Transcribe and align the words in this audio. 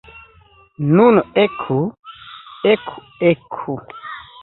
Nun 1.01 1.19
eku, 1.43 1.79
eku, 2.75 3.07
eku! 3.33 3.81